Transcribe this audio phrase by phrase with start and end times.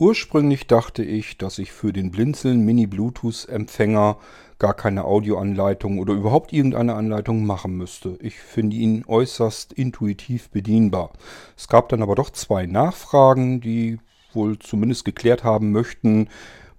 [0.00, 4.16] Ursprünglich dachte ich, dass ich für den Blinzeln Mini Bluetooth Empfänger
[4.58, 8.16] gar keine Audioanleitung oder überhaupt irgendeine Anleitung machen müsste.
[8.22, 11.12] Ich finde ihn äußerst intuitiv bedienbar.
[11.54, 13.98] Es gab dann aber doch zwei Nachfragen, die
[14.32, 16.30] wohl zumindest geklärt haben möchten,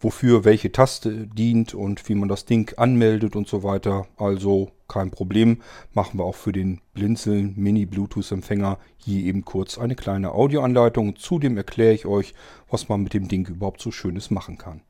[0.02, 4.08] wofür welche Taste dient und wie man das Ding anmeldet und so weiter.
[4.18, 5.62] Also kein Problem,
[5.94, 11.16] machen wir auch für den Blinzeln Mini Bluetooth Empfänger hier eben kurz eine kleine Audioanleitung.
[11.16, 12.34] Zudem erkläre ich euch,
[12.70, 14.82] was man mit dem Ding überhaupt so Schönes machen kann.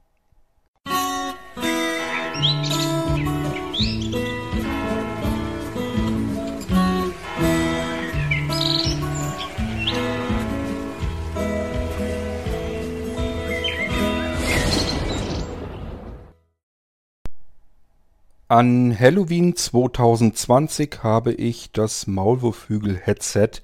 [18.51, 23.61] An Halloween 2020 habe ich das Maulwurfhügel-Headset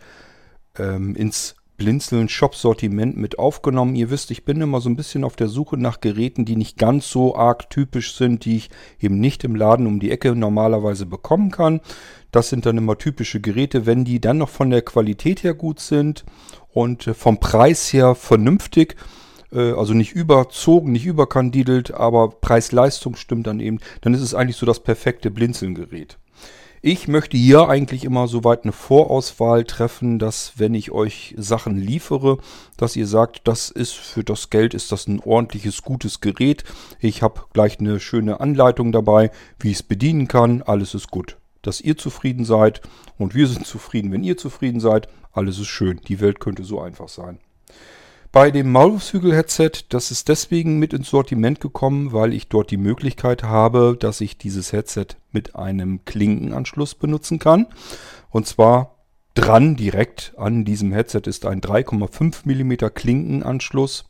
[0.80, 3.98] ähm, ins Blinzeln Shop-Sortiment mit aufgenommen.
[3.98, 6.78] Ihr wisst, ich bin immer so ein bisschen auf der Suche nach Geräten, die nicht
[6.78, 8.70] ganz so arg typisch sind, die ich
[9.02, 11.82] eben nicht im Laden um die Ecke normalerweise bekommen kann.
[12.32, 15.82] Das sind dann immer typische Geräte, wenn die dann noch von der Qualität her gut
[15.82, 16.24] sind
[16.72, 18.96] und äh, vom Preis her vernünftig
[19.52, 24.66] also nicht überzogen, nicht überkandidelt, aber Preis-Leistung stimmt dann eben, dann ist es eigentlich so
[24.66, 26.18] das perfekte Blinzelgerät.
[26.82, 32.38] Ich möchte hier eigentlich immer soweit eine Vorauswahl treffen, dass wenn ich euch Sachen liefere,
[32.78, 36.64] dass ihr sagt, das ist für das Geld ist das ein ordentliches, gutes Gerät.
[37.00, 40.62] Ich habe gleich eine schöne Anleitung dabei, wie ich es bedienen kann.
[40.62, 41.38] Alles ist gut.
[41.64, 42.82] Dass ihr zufrieden seid
[43.18, 45.10] und wir sind zufrieden, wenn ihr zufrieden seid.
[45.34, 46.00] Alles ist schön.
[46.08, 47.40] Die Welt könnte so einfach sein.
[48.32, 53.44] Bei dem Maulwurfshügel-Headset, das ist deswegen mit ins Sortiment gekommen, weil ich dort die Möglichkeit
[53.44, 57.68] habe, dass ich dieses Headset mit einem Klinkenanschluss benutzen kann.
[58.30, 58.96] Und zwar
[59.34, 64.06] dran direkt an diesem Headset ist ein 3,5 mm Klinkenanschluss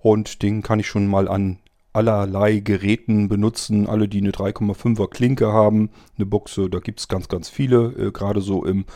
[0.00, 1.58] und den kann ich schon mal an
[1.92, 3.86] allerlei Geräten benutzen.
[3.86, 8.10] Alle, die eine 3,5er Klinke haben, eine Buchse, da gibt es ganz, ganz viele, äh,
[8.10, 8.86] gerade so im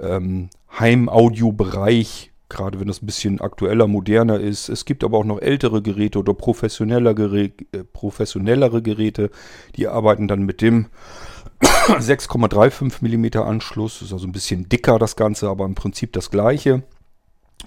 [0.00, 0.48] ähm,
[0.78, 4.68] Heimaudio-Bereich gerade wenn das ein bisschen aktueller, moderner ist.
[4.68, 9.30] Es gibt aber auch noch ältere Geräte oder professioneller Gerä äh, professionellere Geräte,
[9.76, 10.86] die arbeiten dann mit dem
[11.60, 14.02] 6,35 mm Anschluss.
[14.02, 16.82] Ist also ein bisschen dicker das Ganze, aber im Prinzip das gleiche.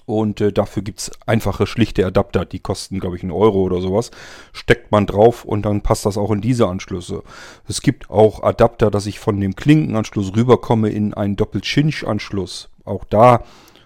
[0.06, 3.80] Und äh, dafür gibt es einfache, schlichte Adapter, die kosten, glaube ich, einen Euro oder
[3.80, 4.10] sowas.
[4.52, 7.22] Steckt man drauf und dann passt das auch in diese Anschlüsse.
[7.68, 12.70] Es gibt auch Adapter, dass ich von dem Klinkenanschluss rüberkomme in einen Doppel-Chinch-Anschluss.
[12.84, 13.44] Auch da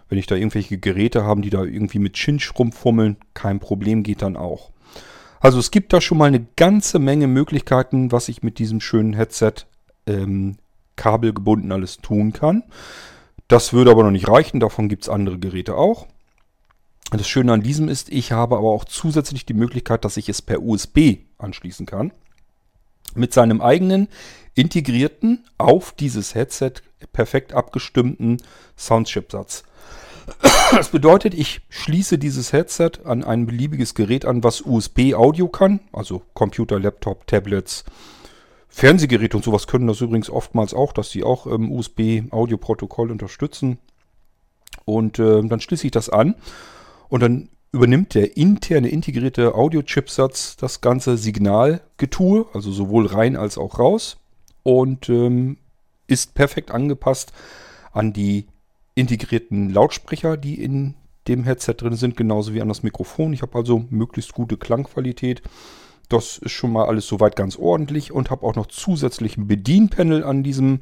[0.08, 4.22] wenn ich da irgendwelche Geräte habe, die da irgendwie mit Chinch rumfummeln, kein Problem, geht
[4.22, 4.70] dann auch.
[5.40, 9.12] Also es gibt da schon mal eine ganze Menge Möglichkeiten, was ich mit diesem schönen
[9.12, 9.52] Headset
[10.06, 10.56] ähm,
[10.96, 12.64] kabelgebunden alles tun kann.
[13.48, 16.06] Das würde aber noch nicht reichen, davon gibt es andere Geräte auch.
[17.10, 20.42] Das Schöne an diesem ist, ich habe aber auch zusätzlich die Möglichkeit, dass ich es
[20.42, 22.12] per USB anschließen kann.
[23.14, 24.08] Mit seinem eigenen
[24.54, 26.72] integrierten, auf dieses Headset
[27.12, 28.38] perfekt abgestimmten
[28.76, 29.64] Soundchipsatz.
[30.72, 35.78] Das bedeutet, ich schließe dieses Headset an ein beliebiges Gerät an, was USB-Audio kann.
[35.92, 37.84] Also Computer, Laptop, Tablets,
[38.68, 43.78] Fernsehgeräte und sowas können das übrigens oftmals auch, dass sie auch ähm, USB-Audio-Protokoll unterstützen.
[44.84, 46.34] Und äh, dann schließe ich das an
[47.08, 53.78] und dann übernimmt der interne integrierte Audio-Chipsatz das ganze Signalgetue, also sowohl rein als auch
[53.78, 54.16] raus
[54.62, 55.58] und ähm,
[56.06, 57.32] ist perfekt angepasst
[57.92, 58.46] an die
[58.94, 60.94] integrierten Lautsprecher, die in
[61.28, 63.32] dem Headset drin sind, genauso wie an das Mikrofon.
[63.32, 65.42] Ich habe also möglichst gute Klangqualität.
[66.08, 70.24] Das ist schon mal alles soweit ganz ordentlich und habe auch noch zusätzlich ein Bedienpanel
[70.24, 70.80] an diesem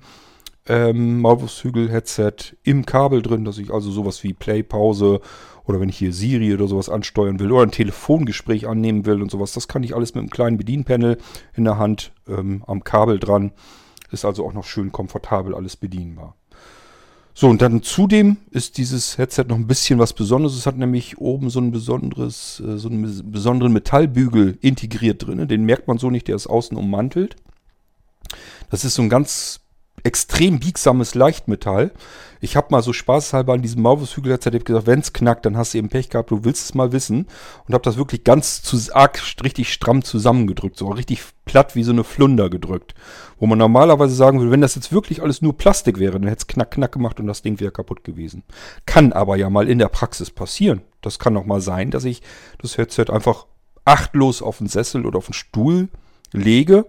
[0.67, 5.21] ähm, Maulwurfshügel-Headset im Kabel drin, dass ich also sowas wie Play, Pause
[5.65, 9.31] oder wenn ich hier Siri oder sowas ansteuern will oder ein Telefongespräch annehmen will und
[9.31, 11.19] sowas, das kann ich alles mit einem kleinen Bedienpanel
[11.55, 13.53] in der Hand ähm, am Kabel dran.
[14.11, 16.37] Ist also auch noch schön komfortabel alles bedienbar.
[17.37, 20.57] So, und dann zudem ist dieses Headset noch ein bisschen was Besonderes.
[20.57, 25.49] Es hat nämlich oben so ein besonderes, äh, so einen besonderen Metallbügel integriert drin.
[25.49, 27.35] Den merkt man so nicht, der ist außen ummantelt.
[28.71, 29.64] Das ist so ein ganz
[30.05, 31.91] extrem biegsames Leichtmetall.
[32.41, 35.79] Ich habe mal so spaßhalber an diesem Maulwurfshügel gesagt, wenn es knackt, dann hast du
[35.79, 37.27] eben Pech gehabt, du willst es mal wissen.
[37.67, 41.93] Und habe das wirklich ganz zu, arg, richtig stramm zusammengedrückt, so richtig platt wie so
[41.93, 42.95] eine Flunder gedrückt.
[43.39, 46.41] Wo man normalerweise sagen würde, wenn das jetzt wirklich alles nur Plastik wäre, dann hätte
[46.41, 48.43] es knack, knack gemacht und das Ding wäre kaputt gewesen.
[48.85, 50.83] Kann aber ja mal in der Praxis passieren.
[51.01, 52.21] Das kann auch mal sein, dass ich
[52.59, 53.47] das Headset einfach
[53.87, 55.89] achtlos auf den Sessel oder auf den Stuhl
[56.33, 56.85] lege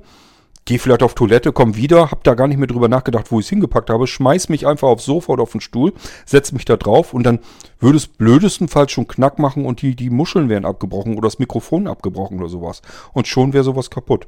[0.68, 3.46] Geh vielleicht auf Toilette, komm wieder, hab da gar nicht mehr drüber nachgedacht, wo ich
[3.46, 5.94] es hingepackt habe, schmeiß mich einfach aufs Sofa oder auf den Stuhl,
[6.26, 7.38] setz mich da drauf und dann
[7.80, 11.86] würde es blödestenfalls schon Knack machen und die, die Muscheln wären abgebrochen oder das Mikrofon
[11.86, 12.82] abgebrochen oder sowas.
[13.14, 14.26] Und schon wäre sowas kaputt.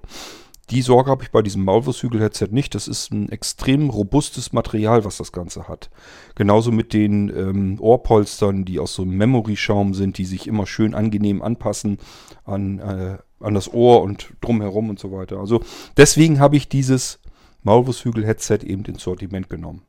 [0.69, 2.75] Die Sorge habe ich bei diesem Maulwurfshügel-Headset nicht.
[2.75, 5.89] Das ist ein extrem robustes Material, was das Ganze hat.
[6.35, 10.93] Genauso mit den ähm, Ohrpolstern, die aus so einem Memory-Schaum sind, die sich immer schön
[10.93, 11.99] angenehm anpassen
[12.43, 15.39] an, äh, an das Ohr und drumherum und so weiter.
[15.39, 15.61] Also
[15.95, 17.19] deswegen habe ich dieses
[17.63, 19.83] Maulwurfshügel-Headset eben ins Sortiment genommen.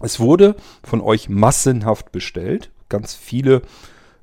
[0.00, 2.70] Es wurde von euch massenhaft bestellt.
[2.88, 3.60] Ganz viele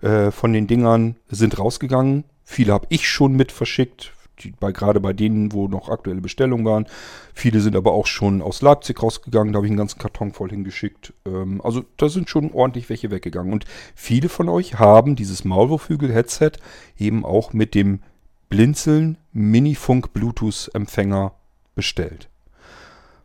[0.02, 2.24] äh, von den Dingern sind rausgegangen.
[2.44, 6.66] Viele habe ich schon mit verschickt die, bei, gerade bei denen, wo noch aktuelle Bestellungen
[6.66, 6.88] waren.
[7.34, 10.50] Viele sind aber auch schon aus Leipzig rausgegangen, da habe ich einen ganzen Karton voll
[10.50, 11.14] hingeschickt.
[11.26, 13.54] Ähm, also da sind schon ordentlich welche weggegangen.
[13.54, 13.66] Und
[13.96, 16.54] viele von euch haben dieses Maulwurfhügel-Headset
[16.98, 18.00] eben auch mit dem
[18.50, 21.34] Blinzeln Minifunk Bluetooth-Empfänger
[21.76, 22.30] bestellt.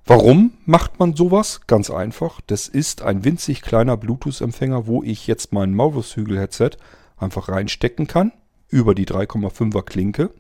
[0.07, 1.61] Warum macht man sowas?
[1.67, 2.41] Ganz einfach.
[2.47, 6.71] Das ist ein winzig kleiner Bluetooth-Empfänger, wo ich jetzt mein Maulwurfshügel-Headset
[7.19, 8.33] einfach reinstecken kann
[8.71, 10.31] über die 3,5er Klinke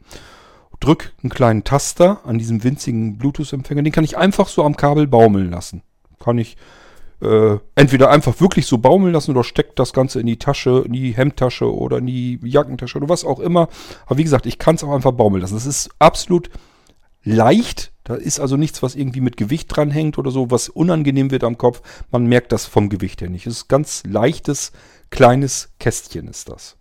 [0.80, 3.82] drück einen kleinen Taster an diesem winzigen Bluetooth-Empfänger.
[3.82, 5.82] Den kann ich einfach so am Kabel baumeln lassen.
[6.20, 6.56] Kann ich
[7.20, 10.92] äh, entweder einfach wirklich so baumeln lassen oder steckt das Ganze in die Tasche, in
[10.92, 13.68] die Hemdtasche oder in die Jackentasche oder was auch immer.
[14.06, 15.54] Aber wie gesagt, ich kann es auch einfach baumeln lassen.
[15.54, 16.50] Das ist absolut
[17.24, 17.92] leicht.
[18.04, 21.58] Da ist also nichts, was irgendwie mit Gewicht dranhängt oder so, was unangenehm wird am
[21.58, 21.82] Kopf.
[22.10, 23.46] Man merkt das vom Gewicht her nicht.
[23.46, 24.72] Es ist ganz leichtes,
[25.10, 26.77] kleines Kästchen ist das.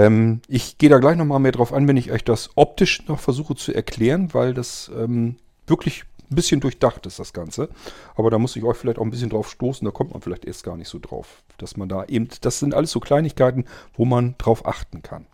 [0.00, 3.20] Ähm, ich gehe da gleich nochmal mehr drauf an, wenn ich euch das optisch noch
[3.20, 5.36] versuche zu erklären, weil das ähm,
[5.66, 7.68] wirklich ein bisschen durchdacht ist, das Ganze.
[8.14, 10.46] Aber da muss ich euch vielleicht auch ein bisschen drauf stoßen, da kommt man vielleicht
[10.46, 11.42] erst gar nicht so drauf.
[11.58, 15.26] Dass man da eben, das sind alles so Kleinigkeiten, wo man drauf achten kann.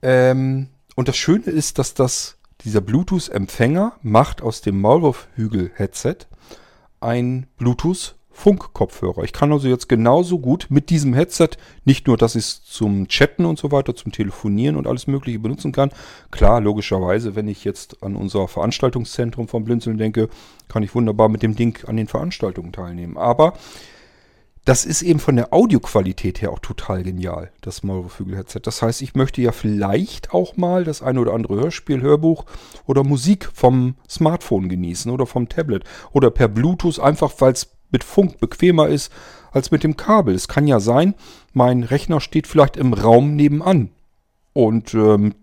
[0.00, 6.26] Ähm, und das Schöne ist, dass das, dieser Bluetooth-Empfänger macht aus dem Maulwurf-Hügel-Headset
[7.00, 9.22] ein Bluetooth Funkkopfhörer.
[9.24, 11.50] Ich kann also jetzt genauso gut mit diesem Headset,
[11.84, 15.38] nicht nur, dass ich es zum Chatten und so weiter, zum Telefonieren und alles Mögliche
[15.38, 15.90] benutzen kann.
[16.30, 20.28] Klar, logischerweise, wenn ich jetzt an unser Veranstaltungszentrum vom Blinzeln denke,
[20.68, 23.16] kann ich wunderbar mit dem Ding an den Veranstaltungen teilnehmen.
[23.16, 23.54] Aber
[24.64, 28.60] das ist eben von der Audioqualität her auch total genial, das Maulwurfhügel-Headset.
[28.62, 32.44] Das heißt, ich möchte ja vielleicht auch mal das eine oder andere Hörspiel, Hörbuch
[32.86, 35.82] oder Musik vom Smartphone genießen oder vom Tablet
[36.12, 39.12] oder per Bluetooth, einfach weil es mit Funk bequemer ist
[39.52, 40.34] als mit dem Kabel.
[40.34, 41.14] Es kann ja sein,
[41.52, 43.90] mein Rechner steht vielleicht im Raum nebenan.
[44.54, 45.34] Und ähm,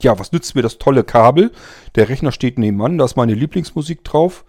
[0.00, 1.52] ja, was nützt mir das tolle Kabel?
[1.94, 4.44] Der Rechner steht nebenan, da ist meine Lieblingsmusik drauf.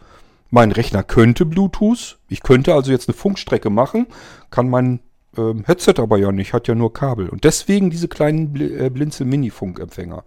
[0.50, 2.18] Mein Rechner könnte Bluetooth.
[2.30, 4.07] Ich könnte also jetzt eine Funkstrecke machen,
[4.50, 5.00] kann mein
[5.38, 7.30] ähm, Headset aber ja nicht, hat ja nur Kabel.
[7.30, 10.24] Und deswegen diese kleinen Bl äh, Blinzel-Mini-Funkempfänger.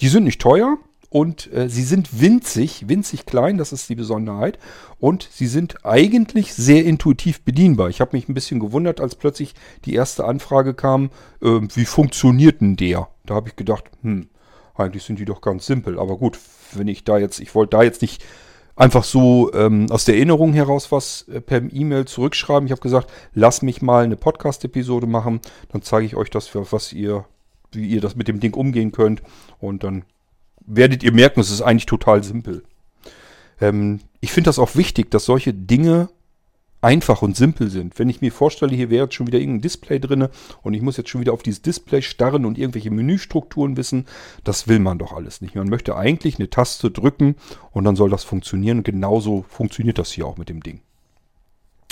[0.00, 0.78] Die sind nicht teuer,
[1.12, 4.58] und äh, sie sind winzig, winzig klein, das ist die Besonderheit.
[4.98, 7.90] Und sie sind eigentlich sehr intuitiv bedienbar.
[7.90, 9.54] Ich habe mich ein bisschen gewundert, als plötzlich
[9.84, 11.10] die erste Anfrage kam,
[11.42, 13.08] äh, wie funktioniert denn der?
[13.26, 14.30] Da habe ich gedacht, hm,
[14.74, 15.98] eigentlich sind die doch ganz simpel.
[15.98, 16.38] Aber gut,
[16.72, 18.24] wenn ich da jetzt, ich wollte da jetzt nicht
[18.74, 22.64] einfach so ähm, aus der Erinnerung heraus was äh, per E-Mail zurückschreiben.
[22.64, 25.40] Ich habe gesagt, lass mich mal eine Podcast-Episode machen,
[25.72, 27.26] dann zeige ich euch das, was ihr,
[27.72, 29.20] wie ihr das mit dem Ding umgehen könnt.
[29.60, 30.04] Und dann
[30.66, 32.64] werdet ihr merken, es ist eigentlich total simpel.
[33.60, 36.08] Ähm, ich finde das auch wichtig, dass solche Dinge
[36.82, 37.98] einfach und simpel sind.
[37.98, 40.28] Wenn ich mir vorstelle, hier wäre jetzt schon wieder irgendein Display drin
[40.62, 44.06] und ich muss jetzt schon wieder auf dieses Display starren und irgendwelche Menüstrukturen wissen,
[44.44, 45.54] das will man doch alles nicht.
[45.54, 47.36] Man möchte eigentlich eine Taste drücken
[47.70, 48.78] und dann soll das funktionieren.
[48.78, 50.80] Und genauso funktioniert das hier auch mit dem Ding.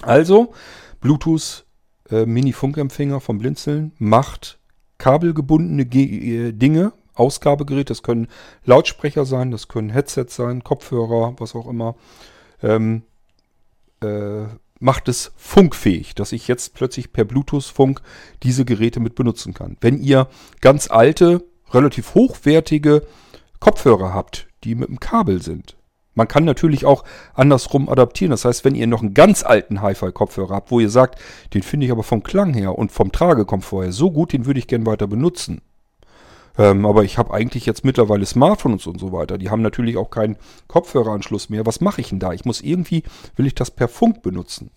[0.02, 0.52] Also,
[1.00, 1.64] Bluetooth
[2.10, 4.58] äh, Mini-Funkempfänger vom Blinzeln macht
[4.98, 7.90] kabelgebundene Ge äh, Dinge Ausgabegerät.
[7.90, 8.28] Das können
[8.64, 11.94] Lautsprecher sein, das können Headsets sein, Kopfhörer, was auch immer.
[12.62, 13.02] Ähm,
[14.02, 14.44] äh,
[14.80, 18.00] macht es funkfähig, dass ich jetzt plötzlich per Bluetooth-Funk
[18.42, 19.76] diese Geräte mit benutzen kann.
[19.80, 20.28] Wenn ihr
[20.60, 23.06] ganz alte, relativ hochwertige
[23.60, 25.76] Kopfhörer habt, die mit dem Kabel sind.
[26.14, 28.30] Man kann natürlich auch andersrum adaptieren.
[28.30, 31.20] Das heißt, wenn ihr noch einen ganz alten Hi-Fi-Kopfhörer habt, wo ihr sagt,
[31.54, 34.58] den finde ich aber vom Klang her und vom Tragekomfort her so gut, den würde
[34.58, 35.62] ich gerne weiter benutzen,
[36.60, 39.38] ähm, aber ich habe eigentlich jetzt mittlerweile Smartphones und so weiter.
[39.38, 40.36] Die haben natürlich auch keinen
[40.68, 41.64] Kopfhöreranschluss mehr.
[41.64, 42.34] Was mache ich denn da?
[42.34, 43.02] Ich muss irgendwie,
[43.36, 44.70] will ich das per Funk benutzen.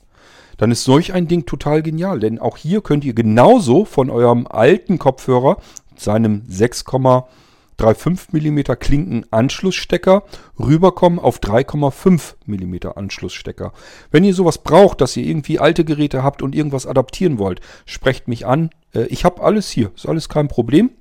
[0.56, 4.48] Dann ist solch ein Ding total genial, denn auch hier könnt ihr genauso von eurem
[4.48, 5.58] alten Kopfhörer,
[5.98, 10.24] seinem 6,35 mm Klinkenanschlussstecker,
[10.58, 13.74] rüberkommen auf 3,5 mm Anschlussstecker.
[14.10, 18.30] Wenn ihr sowas braucht, dass ihr irgendwie alte Geräte habt und irgendwas adaptieren wollt, sprecht
[18.30, 18.70] mich an.
[18.96, 20.92] Äh, ich habe alles hier, ist alles kein Problem.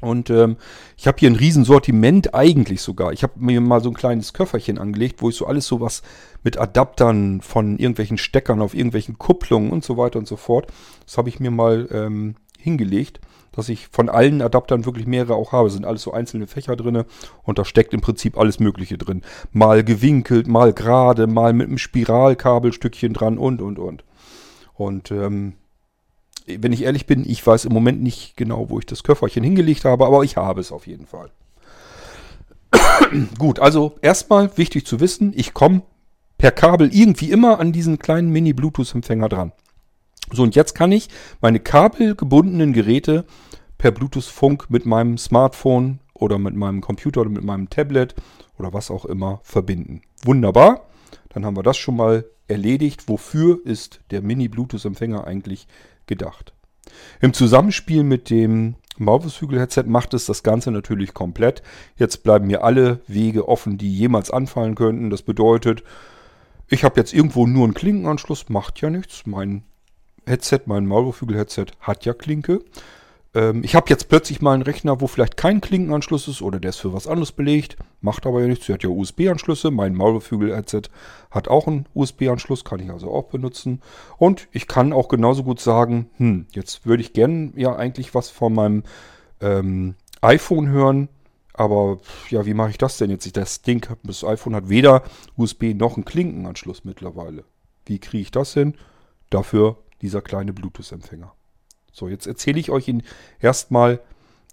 [0.00, 0.56] Und ähm,
[0.96, 3.12] ich habe hier ein Riesensortiment eigentlich sogar.
[3.12, 6.02] Ich habe mir mal so ein kleines Köfferchen angelegt, wo ich so alles sowas
[6.42, 10.66] mit Adaptern von irgendwelchen Steckern auf irgendwelchen Kupplungen und so weiter und so fort.
[11.04, 13.20] Das habe ich mir mal ähm, hingelegt,
[13.52, 15.68] dass ich von allen Adaptern wirklich mehrere auch habe.
[15.68, 17.04] Es sind alles so einzelne Fächer drin
[17.42, 19.22] und da steckt im Prinzip alles Mögliche drin.
[19.52, 24.04] Mal gewinkelt, mal gerade, mal mit einem Spiralkabelstückchen dran und und und.
[24.74, 25.54] Und ähm,
[26.46, 29.84] wenn ich ehrlich bin, ich weiß im Moment nicht genau, wo ich das Köfferchen hingelegt
[29.84, 31.30] habe, aber ich habe es auf jeden Fall.
[33.38, 35.82] Gut, also erstmal wichtig zu wissen, ich komme
[36.38, 39.52] per Kabel irgendwie immer an diesen kleinen Mini-Bluetooth-Empfänger dran.
[40.32, 41.08] So, und jetzt kann ich
[41.40, 43.24] meine kabelgebundenen Geräte
[43.78, 48.14] per Bluetooth-Funk mit meinem Smartphone oder mit meinem Computer oder mit meinem Tablet
[48.58, 50.02] oder was auch immer verbinden.
[50.24, 50.86] Wunderbar,
[51.28, 53.08] dann haben wir das schon mal erledigt.
[53.08, 55.66] Wofür ist der Mini-Bluetooth-Empfänger eigentlich
[56.06, 56.52] gedacht.
[57.20, 61.62] Im Zusammenspiel mit dem Maulwurfshügel-Headset macht es das Ganze natürlich komplett.
[61.96, 65.10] Jetzt bleiben mir alle Wege offen, die jemals anfallen könnten.
[65.10, 65.82] Das bedeutet,
[66.68, 69.26] ich habe jetzt irgendwo nur einen Klinkenanschluss, macht ja nichts.
[69.26, 69.64] Mein
[70.26, 72.60] Headset, mein Maulwurfhügel-Headset hat ja Klinke.
[73.36, 76.70] Ähm, ich habe jetzt plötzlich mal einen Rechner, wo vielleicht kein Klinkenanschluss ist oder der
[76.70, 77.76] ist für was anderes belegt.
[78.00, 78.66] Macht aber ja nichts.
[78.66, 79.70] Sie hat ja USB-Anschlüsse.
[79.70, 80.84] Mein Maulwurfhügel-Headset
[81.30, 83.82] hat auch einen USB-Anschluss, kann ich also auch benutzen.
[84.16, 88.30] Und ich kann auch genauso gut sagen, hm, jetzt würde ich gerne ja eigentlich was
[88.30, 88.82] von meinem
[89.42, 91.10] ähm, iPhone hören.
[91.52, 92.00] Aber
[92.30, 93.36] ja, wie mache ich das denn jetzt?
[93.36, 95.02] Das Ding, das iPhone hat weder
[95.36, 97.44] USB noch einen Klinkenanschluss mittlerweile.
[97.84, 98.74] Wie kriege ich das hin?
[99.28, 101.35] Dafür dieser kleine Bluetooth-Empfänger.
[101.96, 102.92] So, jetzt erzähle ich euch
[103.40, 104.00] erstmal,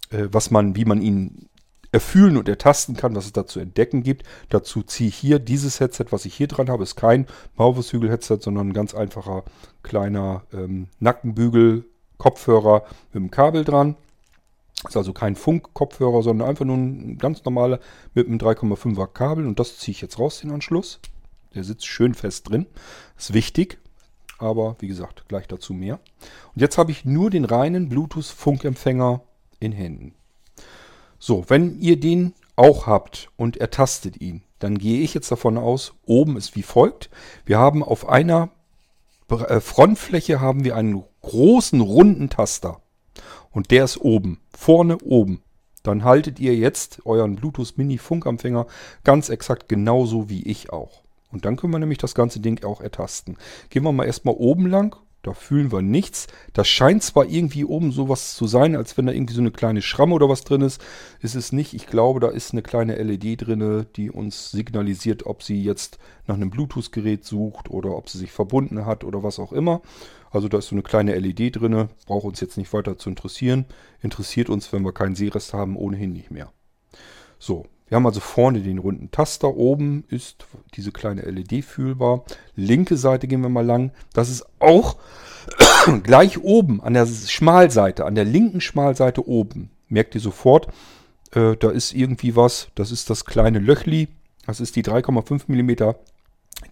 [0.08, 1.50] äh, man, wie man ihn
[1.92, 4.24] erfühlen und ertasten kann, was es da zu entdecken gibt.
[4.48, 8.68] Dazu ziehe ich hier dieses Headset, was ich hier dran habe, ist kein Maulwurfshügel-Headset, sondern
[8.68, 9.44] ein ganz einfacher
[9.82, 13.96] kleiner ähm, Nackenbügel-Kopfhörer mit dem Kabel dran.
[14.88, 17.78] Ist also kein Funk-Kopfhörer, sondern einfach nur ein ganz normaler
[18.14, 20.98] mit einem 3,5er Kabel und das ziehe ich jetzt raus, den Anschluss.
[21.54, 22.64] Der sitzt schön fest drin.
[23.18, 23.78] Ist wichtig,
[24.38, 26.00] aber wie gesagt, gleich dazu mehr.
[26.54, 29.22] Und jetzt habe ich nur den reinen Bluetooth-Funkempfänger
[29.60, 30.14] in Händen.
[31.18, 35.94] So, wenn ihr den auch habt und ertastet ihn, dann gehe ich jetzt davon aus,
[36.06, 37.10] oben ist wie folgt.
[37.44, 38.50] Wir haben auf einer
[39.30, 42.80] äh, Frontfläche haben wir einen großen runden Taster
[43.50, 45.42] und der ist oben, vorne oben.
[45.82, 48.66] Dann haltet ihr jetzt euren Bluetooth Mini Funkempfänger
[49.04, 51.02] ganz exakt genauso wie ich auch.
[51.34, 53.36] Und dann können wir nämlich das ganze Ding auch ertasten.
[53.68, 54.96] Gehen wir mal erstmal oben lang.
[55.24, 56.28] Da fühlen wir nichts.
[56.52, 59.82] Das scheint zwar irgendwie oben sowas zu sein, als wenn da irgendwie so eine kleine
[59.82, 60.80] Schramme oder was drin ist.
[61.20, 61.74] Ist es nicht.
[61.74, 66.36] Ich glaube, da ist eine kleine LED drin, die uns signalisiert, ob sie jetzt nach
[66.36, 69.80] einem Bluetooth-Gerät sucht oder ob sie sich verbunden hat oder was auch immer.
[70.30, 71.88] Also da ist so eine kleine LED drin.
[72.06, 73.64] Braucht uns jetzt nicht weiter zu interessieren.
[74.02, 76.52] Interessiert uns, wenn wir keinen Sehrest haben, ohnehin nicht mehr.
[77.40, 79.54] So, wir haben also vorne den runden Taster.
[79.54, 82.24] Oben ist diese kleine LED fühlbar.
[82.56, 83.92] Linke Seite gehen wir mal lang.
[84.14, 84.96] Das ist auch
[86.02, 89.70] gleich oben an der Schmalseite, an der linken Schmalseite oben.
[89.88, 90.68] Merkt ihr sofort,
[91.32, 92.68] äh, da ist irgendwie was.
[92.74, 94.08] Das ist das kleine Löchli.
[94.46, 95.94] Das ist die 3,5 mm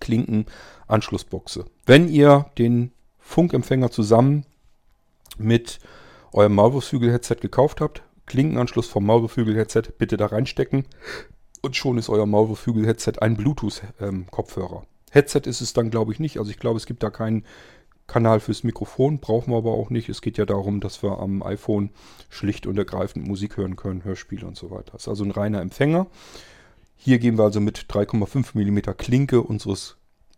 [0.01, 1.67] Klinkenanschlussbuchse.
[1.87, 4.47] Wenn ihr den Funkempfänger zusammen
[5.39, 5.79] mit
[6.33, 10.87] eurem Maulwurfshügel-Headset gekauft habt, Klinkenanschluss vom Maulwurfhügel-Headset bitte da reinstecken.
[11.63, 14.85] Und schon ist euer Maulwurfhügel-Headset ein Bluetooth-Kopfhörer.
[15.11, 16.39] Headset ist es dann, glaube ich, nicht.
[16.39, 17.45] Also ich glaube, es gibt da keinen
[18.07, 19.21] Kanal fürs Mikrofon.
[19.21, 20.09] Brauchen wir aber auch nicht.
[20.09, 21.91] Es geht ja darum, dass wir am iPhone
[22.31, 24.93] schlicht und ergreifend Musik hören können, Hörspiele und so weiter.
[24.93, 26.07] Das ist also ein reiner Empfänger.
[26.97, 29.97] Hier gehen wir also mit 3,5 mm Klinke unseres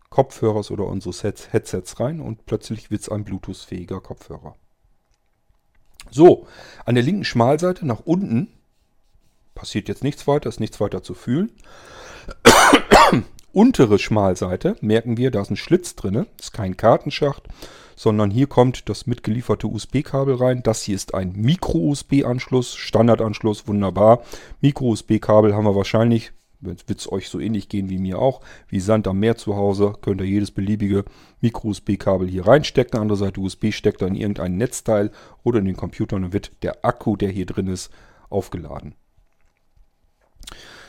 [0.09, 4.55] Kopfhörers oder unseres Headsets rein und plötzlich wird es ein Bluetooth-fähiger Kopfhörer.
[6.11, 6.47] So,
[6.85, 8.49] an der linken Schmalseite nach unten
[9.53, 11.51] passiert jetzt nichts weiter, ist nichts weiter zu fühlen.
[13.53, 17.43] Untere Schmalseite merken wir, da ist ein Schlitz drin, ist kein Kartenschacht,
[17.95, 20.61] sondern hier kommt das mitgelieferte USB-Kabel rein.
[20.61, 24.23] Das hier ist ein Micro-USB-Anschluss, Standardanschluss, wunderbar.
[24.59, 29.07] Micro-USB-Kabel haben wir wahrscheinlich wird es euch so ähnlich gehen wie mir auch, wie Sand
[29.07, 31.05] am Meer zu Hause, könnt ihr jedes beliebige
[31.41, 32.99] Micro-USB-Kabel hier reinstecken.
[32.99, 35.11] Andere Seite USB steckt dann in irgendein Netzteil
[35.43, 37.91] oder in den Computer und dann wird der Akku, der hier drin ist,
[38.29, 38.95] aufgeladen.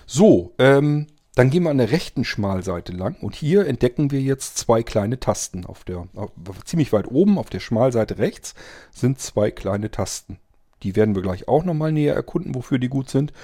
[0.07, 4.57] So, ähm, dann gehen wir an der rechten Schmalseite lang und hier entdecken wir jetzt
[4.57, 5.67] zwei kleine Tasten.
[5.67, 6.31] Auf der, auf,
[6.65, 8.55] ziemlich weit oben auf der Schmalseite rechts
[8.91, 10.39] sind zwei kleine Tasten.
[10.83, 13.35] Die werden wir gleich auch nochmal näher erkunden, wofür die gut sind.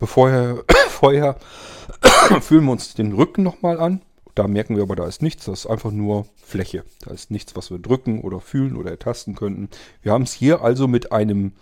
[0.00, 1.36] Bevor vorher
[2.40, 4.02] fühlen wir uns den Rücken nochmal an.
[4.34, 5.44] Da merken wir aber, da ist nichts.
[5.44, 6.84] Das ist einfach nur Fläche.
[7.04, 9.68] Da ist nichts, was wir drücken oder fühlen oder ertasten könnten.
[10.02, 11.52] Wir haben es hier also mit einem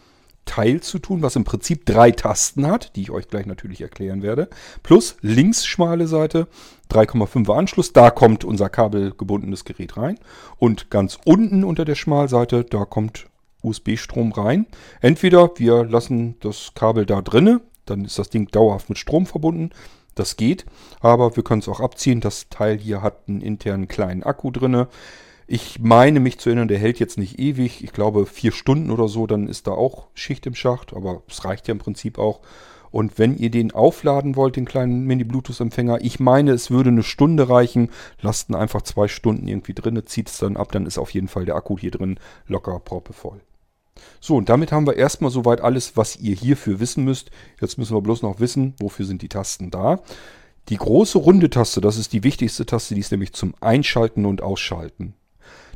[0.45, 4.23] Teil zu tun, was im Prinzip drei Tasten hat, die ich euch gleich natürlich erklären
[4.23, 4.49] werde.
[4.83, 6.49] Plus links schmale Seite,
[6.91, 10.19] 3,5er Anschluss, da kommt unser kabelgebundenes Gerät rein.
[10.57, 13.27] Und ganz unten unter der Schmalseite, da kommt
[13.63, 14.67] USB-Strom rein.
[15.01, 19.71] Entweder wir lassen das Kabel da drinne, dann ist das Ding dauerhaft mit Strom verbunden.
[20.15, 20.67] Das geht,
[21.01, 22.21] aber wir können es auch abziehen.
[22.21, 24.89] Das Teil hier hat einen internen kleinen Akku drinne.
[25.47, 27.83] Ich meine mich zu erinnern, der hält jetzt nicht ewig.
[27.83, 30.93] Ich glaube vier Stunden oder so, dann ist da auch Schicht im Schacht.
[30.93, 32.41] Aber es reicht ja im Prinzip auch.
[32.91, 37.49] Und wenn ihr den aufladen wollt, den kleinen Mini-Bluetooth-Empfänger, ich meine, es würde eine Stunde
[37.49, 37.91] reichen.
[38.21, 41.29] Lasst ihn einfach zwei Stunden irgendwie drin, zieht es dann ab, dann ist auf jeden
[41.29, 43.41] Fall der Akku hier drin locker proppevoll.
[44.21, 47.31] So, und damit haben wir erstmal soweit alles, was ihr hierfür wissen müsst.
[47.61, 50.01] Jetzt müssen wir bloß noch wissen, wofür sind die Tasten da.
[50.69, 54.43] Die große runde Taste, das ist die wichtigste Taste, die ist nämlich zum Einschalten und
[54.43, 55.15] Ausschalten.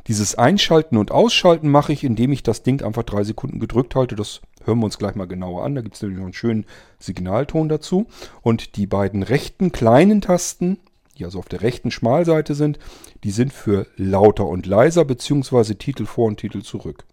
[0.07, 4.15] Dieses Einschalten und Ausschalten mache ich, indem ich das Ding einfach drei Sekunden gedrückt halte.
[4.15, 5.75] Das hören wir uns gleich mal genauer an.
[5.75, 6.65] Da gibt es nämlich noch einen schönen
[6.99, 8.07] Signalton dazu.
[8.41, 10.77] Und die beiden rechten kleinen Tasten,
[11.17, 12.79] die also auf der rechten Schmalseite sind,
[13.23, 15.75] die sind für lauter und leiser bzw.
[15.75, 17.05] Titel vor und Titel zurück.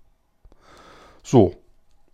[1.22, 1.54] So,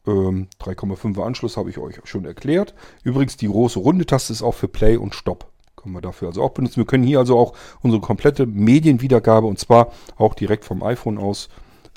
[0.06, 2.74] ähm, 3,5er Anschluss habe ich euch schon erklärt.
[3.02, 5.50] Übrigens, die große runde Taste ist auch für Play und Stop.
[5.74, 6.76] Können wir dafür also auch benutzen.
[6.76, 11.48] Wir können hier also auch unsere komplette Medienwiedergabe und zwar auch direkt vom iPhone aus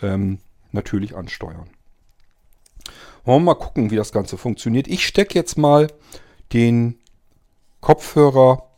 [0.01, 0.39] ähm,
[0.71, 1.69] natürlich ansteuern.
[3.25, 4.87] Wollen wir mal gucken, wie das Ganze funktioniert.
[4.87, 5.87] Ich stecke jetzt mal
[6.53, 6.99] den
[7.81, 8.69] Kopfhörer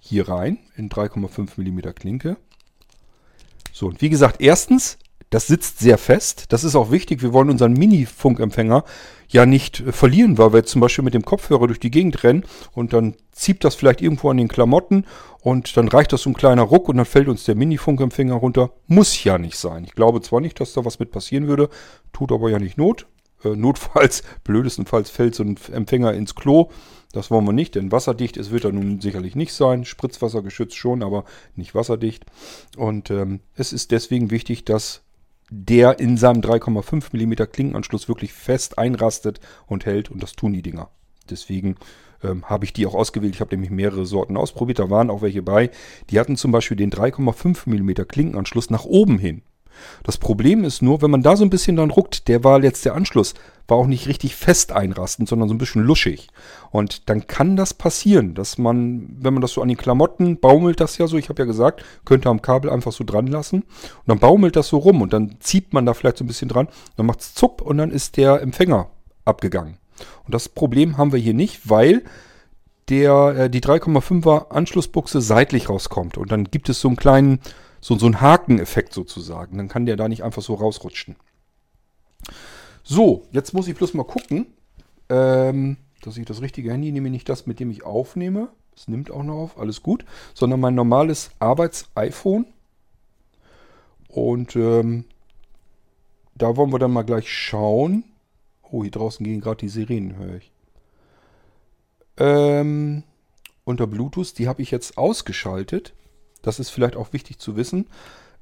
[0.00, 2.36] hier rein in 3,5 mm Klinke.
[3.72, 4.98] So, und wie gesagt, erstens
[5.30, 6.46] das sitzt sehr fest.
[6.48, 7.22] Das ist auch wichtig.
[7.22, 8.84] Wir wollen unseren Mini-Funkempfänger
[9.28, 12.22] ja nicht äh, verlieren, weil wir jetzt zum Beispiel mit dem Kopfhörer durch die Gegend
[12.24, 15.06] rennen und dann zieht das vielleicht irgendwo an den Klamotten
[15.40, 18.72] und dann reicht das so ein kleiner Ruck und dann fällt uns der Mini-Funkempfänger runter.
[18.88, 19.84] Muss ja nicht sein.
[19.84, 21.70] Ich glaube zwar nicht, dass da was mit passieren würde,
[22.12, 23.06] tut aber ja nicht Not.
[23.44, 26.70] Äh, notfalls, blödestenfalls fällt so ein Empfänger ins Klo.
[27.12, 29.84] Das wollen wir nicht, denn wasserdicht ist, wird er nun sicherlich nicht sein.
[29.84, 31.24] Spritzwasser geschützt schon, aber
[31.56, 32.24] nicht wasserdicht.
[32.76, 35.02] Und ähm, es ist deswegen wichtig, dass
[35.50, 40.10] der in seinem 3,5 mm Klinkenanschluss wirklich fest einrastet und hält.
[40.10, 40.90] Und das tun die Dinger.
[41.28, 41.76] Deswegen
[42.22, 43.34] ähm, habe ich die auch ausgewählt.
[43.34, 44.78] Ich habe nämlich mehrere Sorten ausprobiert.
[44.78, 45.70] Da waren auch welche bei.
[46.10, 49.42] Die hatten zum Beispiel den 3,5 mm Klinkenanschluss nach oben hin.
[50.02, 52.84] Das Problem ist nur, wenn man da so ein bisschen dann ruckt, der war jetzt
[52.84, 53.34] der Anschluss,
[53.68, 56.28] war auch nicht richtig fest einrastend, sondern so ein bisschen luschig.
[56.70, 60.80] Und dann kann das passieren, dass man, wenn man das so an den Klamotten, baumelt
[60.80, 63.62] das ja so, ich habe ja gesagt, könnte am Kabel einfach so dran lassen.
[63.62, 66.48] Und dann baumelt das so rum und dann zieht man da vielleicht so ein bisschen
[66.48, 68.88] dran, dann macht es zupp und dann ist der Empfänger
[69.24, 69.78] abgegangen.
[70.24, 72.02] Und das Problem haben wir hier nicht, weil
[72.88, 76.18] der, äh, die 3,5er Anschlussbuchse seitlich rauskommt.
[76.18, 77.40] Und dann gibt es so einen kleinen
[77.80, 79.56] so, so ein Hakeneffekt sozusagen.
[79.56, 81.16] Dann kann der da nicht einfach so rausrutschen.
[82.82, 84.46] So, jetzt muss ich bloß mal gucken,
[85.08, 88.48] ähm, dass ich das richtige Handy nehme, nicht das, mit dem ich aufnehme.
[88.76, 90.04] Es nimmt auch noch auf, alles gut.
[90.34, 92.46] Sondern mein normales Arbeits-iPhone.
[94.08, 95.04] Und ähm,
[96.34, 98.04] da wollen wir dann mal gleich schauen.
[98.62, 100.52] Oh, hier draußen gehen gerade die Sirenen, höre ich.
[102.16, 103.02] Ähm,
[103.64, 105.92] unter Bluetooth, die habe ich jetzt ausgeschaltet.
[106.42, 107.86] Das ist vielleicht auch wichtig zu wissen.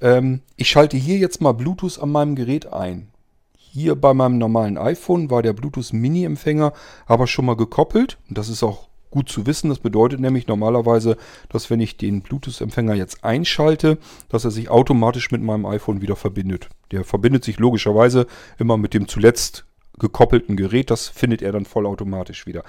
[0.01, 3.09] Ähm, ich schalte hier jetzt mal Bluetooth an meinem Gerät ein.
[3.57, 6.73] Hier bei meinem normalen iPhone war der Bluetooth Mini-Empfänger
[7.07, 8.19] aber schon mal gekoppelt.
[8.29, 9.71] Und das ist auch gut zu wissen.
[9.71, 11.17] Das bedeutet nämlich normalerweise,
[11.49, 16.17] dass wenn ich den Bluetooth-Empfänger jetzt einschalte, dass er sich automatisch mit meinem iPhone wieder
[16.17, 16.69] verbindet.
[16.91, 18.27] Der verbindet sich logischerweise
[18.59, 19.65] immer mit dem zuletzt
[19.99, 20.91] gekoppelten Gerät.
[20.91, 22.65] Das findet er dann vollautomatisch wieder.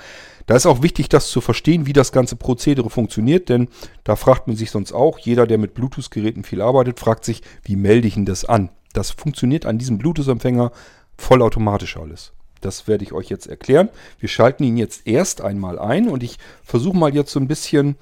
[0.45, 3.67] Da ist auch wichtig, das zu verstehen, wie das ganze Prozedere funktioniert, denn
[4.03, 7.75] da fragt man sich sonst auch, jeder, der mit Bluetooth-Geräten viel arbeitet, fragt sich, wie
[7.75, 8.69] melde ich denn das an?
[8.93, 10.71] Das funktioniert an diesem Bluetooth-Empfänger
[11.17, 12.33] vollautomatisch alles.
[12.61, 13.89] Das werde ich euch jetzt erklären.
[14.19, 17.95] Wir schalten ihn jetzt erst einmal ein und ich versuche mal jetzt so ein bisschen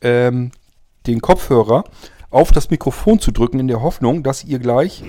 [0.00, 0.50] ähm,
[1.06, 1.84] den Kopfhörer
[2.30, 5.02] auf das Mikrofon zu drücken, in der Hoffnung, dass ihr gleich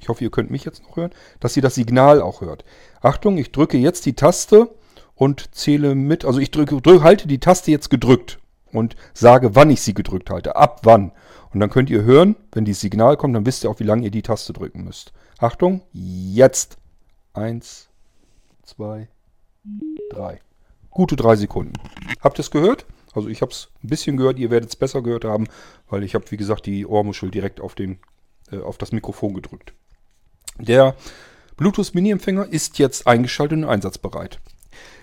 [0.00, 2.64] ich hoffe, ihr könnt mich jetzt noch hören, dass ihr das Signal auch hört.
[3.00, 4.70] Achtung, ich drücke jetzt die Taste
[5.14, 6.24] und zähle mit.
[6.24, 8.38] Also ich drücke, drücke, halte die Taste jetzt gedrückt
[8.72, 10.56] und sage, wann ich sie gedrückt halte.
[10.56, 11.12] Ab wann.
[11.52, 14.04] Und dann könnt ihr hören, wenn dieses Signal kommt, dann wisst ihr auch, wie lange
[14.04, 15.12] ihr die Taste drücken müsst.
[15.38, 16.76] Achtung, jetzt.
[17.32, 17.88] Eins,
[18.62, 19.08] zwei,
[20.10, 20.40] drei.
[20.90, 21.74] Gute drei Sekunden.
[22.20, 22.86] Habt ihr es gehört?
[23.14, 25.46] Also ich habe es ein bisschen gehört, ihr werdet es besser gehört haben,
[25.88, 27.98] weil ich habe, wie gesagt, die Ohrmuschel direkt auf, den,
[28.50, 29.72] äh, auf das Mikrofon gedrückt.
[30.58, 30.94] Der
[31.56, 34.40] Bluetooth Mini-Empfänger ist jetzt eingeschaltet und einsatzbereit.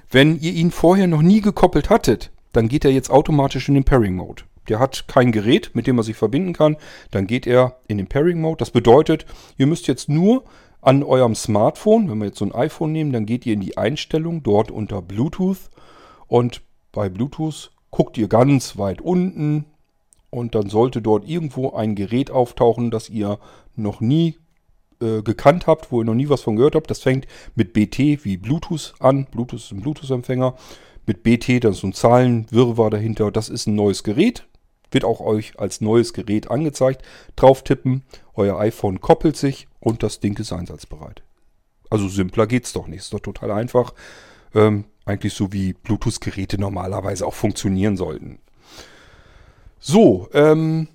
[0.09, 3.83] Wenn ihr ihn vorher noch nie gekoppelt hattet, dann geht er jetzt automatisch in den
[3.83, 4.43] Pairing-Mode.
[4.69, 6.77] Der hat kein Gerät, mit dem er sich verbinden kann.
[7.11, 8.57] Dann geht er in den Pairing-Mode.
[8.57, 9.25] Das bedeutet,
[9.57, 10.43] ihr müsst jetzt nur
[10.81, 12.09] an eurem Smartphone.
[12.09, 15.01] Wenn wir jetzt so ein iPhone nehmen, dann geht ihr in die Einstellung dort unter
[15.01, 15.69] Bluetooth
[16.27, 19.65] und bei Bluetooth guckt ihr ganz weit unten
[20.29, 23.39] und dann sollte dort irgendwo ein Gerät auftauchen, das ihr
[23.75, 24.37] noch nie
[25.01, 26.89] äh, gekannt habt, wo ihr noch nie was von gehört habt.
[26.89, 29.25] Das fängt mit BT wie Bluetooth an.
[29.25, 30.55] Bluetooth ist ein Bluetooth-Empfänger.
[31.05, 33.31] Mit BT, da ist so ein Zahlenwirrwarr dahinter.
[33.31, 34.47] Das ist ein neues Gerät.
[34.91, 37.03] Wird auch euch als neues Gerät angezeigt.
[37.35, 38.03] Drauf tippen,
[38.33, 41.23] euer iPhone koppelt sich und das Ding ist einsatzbereit.
[41.89, 42.99] Also simpler geht's doch nicht.
[42.99, 43.93] Ist doch total einfach.
[44.53, 48.39] Ähm, eigentlich so wie Bluetooth-Geräte normalerweise auch funktionieren sollten.
[49.79, 50.87] So, ähm,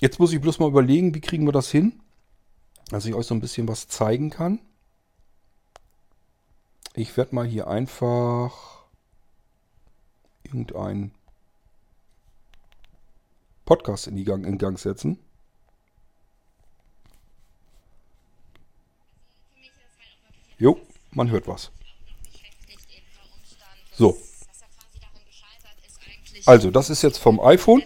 [0.00, 1.99] jetzt muss ich bloß mal überlegen, wie kriegen wir das hin,
[2.90, 4.60] dass ich euch so ein bisschen was zeigen kann.
[6.94, 8.84] Ich werde mal hier einfach
[10.42, 11.12] irgendein
[13.64, 15.18] Podcast in, die Gang, in Gang setzen.
[20.58, 20.78] Jo,
[21.12, 21.70] man hört was.
[23.92, 24.20] So.
[26.44, 27.82] Also, das ist jetzt vom iPhone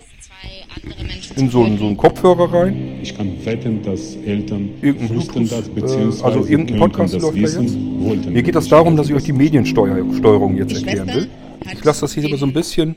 [1.36, 2.93] in so einen, so einen Kopfhörer rein.
[3.04, 7.34] Ich kann wetten, dass Eltern Irgendein wussten das, äh, beziehungsweise also irgendein Podcast das da
[7.34, 8.32] wissen, wollten.
[8.32, 11.28] Mir geht das darum, dass ich euch die Mediensteuerung jetzt erklären will.
[11.70, 12.94] Ich lasse das hier aber so ein bisschen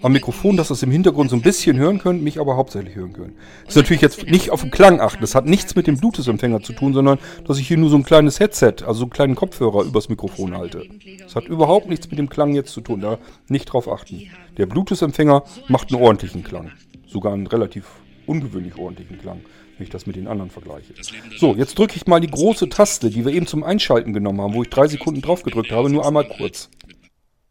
[0.00, 2.94] am Mikrofon, dass ihr es im Hintergrund so ein bisschen hören könnt, mich aber hauptsächlich
[2.94, 3.34] hören könnt.
[3.66, 5.20] Das ist natürlich jetzt nicht auf den Klang achten.
[5.20, 8.04] Das hat nichts mit dem Bluetooth-Empfänger zu tun, sondern dass ich hier nur so ein
[8.04, 10.86] kleines Headset, also so einen kleinen Kopfhörer übers Mikrofon halte.
[11.22, 13.02] Das hat überhaupt nichts mit dem Klang jetzt zu tun.
[13.02, 14.22] Da nicht drauf achten.
[14.56, 16.70] Der Bluetooth-Empfänger macht einen ordentlichen Klang.
[17.06, 17.84] Sogar einen relativ
[18.30, 19.40] ungewöhnlich ordentlichen Klang,
[19.76, 20.94] wenn ich das mit den anderen vergleiche.
[21.36, 24.54] So, jetzt drücke ich mal die große Taste, die wir eben zum Einschalten genommen haben,
[24.54, 26.70] wo ich drei Sekunden drauf gedrückt habe, nur einmal kurz.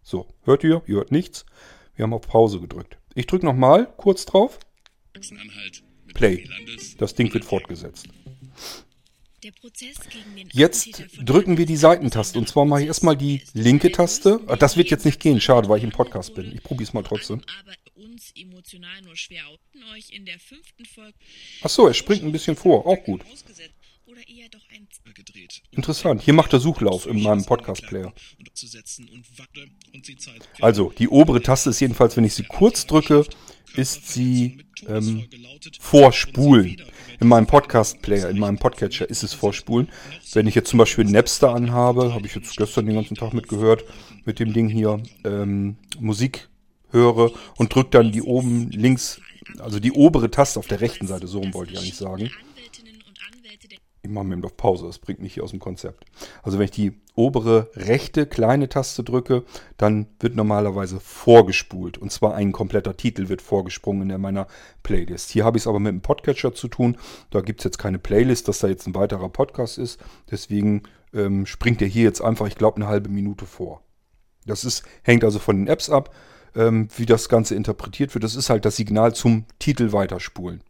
[0.01, 0.81] So, hört ihr?
[0.87, 1.45] Ihr hört nichts.
[1.95, 2.97] Wir haben auf Pause gedrückt.
[3.13, 4.57] Ich drücke nochmal kurz drauf.
[6.13, 6.47] Play.
[6.97, 8.07] Das Ding wird fortgesetzt.
[10.51, 12.39] Jetzt drücken wir die Seitentaste.
[12.39, 14.39] Und zwar mache ich erstmal die linke Taste.
[14.47, 16.51] Ah, Das wird jetzt nicht gehen, schade, weil ich im Podcast bin.
[16.53, 17.41] Ich probiere es mal trotzdem.
[21.61, 22.85] Ach so, er springt ein bisschen vor.
[22.85, 23.21] Auch gut.
[25.71, 26.21] Interessant.
[26.23, 28.13] Hier macht er Suchlauf in meinem Podcast-Player.
[30.61, 33.25] Also, die obere Taste ist jedenfalls, wenn ich sie kurz drücke,
[33.75, 35.27] ist sie ähm,
[35.79, 36.81] vorspulen.
[37.19, 39.89] In meinem Podcast-Player, in meinem Podcatcher ist es vorspulen.
[40.33, 43.83] Wenn ich jetzt zum Beispiel Napster anhabe, habe ich jetzt gestern den ganzen Tag mitgehört,
[44.25, 46.49] mit dem Ding hier, ähm, Musik
[46.91, 49.21] höre und drücke dann die oben links,
[49.59, 52.29] also die obere Taste auf der rechten Seite, so rum wollte ich eigentlich sagen.
[54.01, 56.05] Ich mache mir eben auf Pause, das bringt mich hier aus dem Konzept.
[56.41, 59.43] Also wenn ich die obere rechte kleine Taste drücke,
[59.75, 61.97] dann wird normalerweise vorgespult.
[61.97, 64.47] Und zwar ein kompletter Titel wird vorgesprungen in meiner
[64.83, 65.31] Playlist.
[65.31, 66.97] Hier habe ich es aber mit dem Podcatcher zu tun.
[67.29, 69.99] Da gibt es jetzt keine Playlist, dass da jetzt ein weiterer Podcast ist.
[70.31, 73.83] Deswegen ähm, springt er hier jetzt einfach, ich glaube, eine halbe Minute vor.
[74.45, 76.15] Das ist, hängt also von den Apps ab,
[76.55, 78.23] ähm, wie das Ganze interpretiert wird.
[78.23, 80.63] Das ist halt das Signal zum Titel weiterspulen.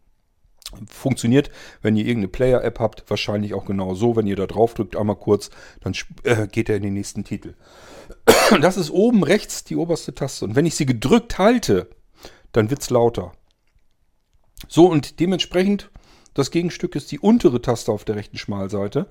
[0.88, 1.50] Funktioniert,
[1.82, 4.14] wenn ihr irgendeine Player-App habt, wahrscheinlich auch genau so.
[4.14, 7.54] Wenn ihr da drauf drückt, einmal kurz, dann äh, geht er in den nächsten Titel.
[8.60, 10.44] Das ist oben rechts die oberste Taste.
[10.44, 11.88] Und wenn ich sie gedrückt halte,
[12.50, 13.32] dann wird es lauter.
[14.68, 15.90] So, und dementsprechend,
[16.34, 19.06] das Gegenstück ist die untere Taste auf der rechten Schmalseite.